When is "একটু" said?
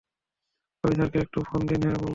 1.19-1.39